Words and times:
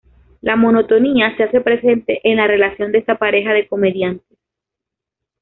La 0.41 0.55
monotonía 0.55 1.37
se 1.37 1.43
hace 1.43 1.61
presente 1.61 2.21
en 2.23 2.37
la 2.37 2.47
relación 2.47 2.91
de 2.91 2.97
esta 2.97 3.19
pareja 3.19 3.53
de 3.53 3.67
comediantes. 3.67 4.39